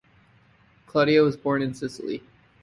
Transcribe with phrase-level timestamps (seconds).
[0.87, 2.23] Claudia was born in Sicily.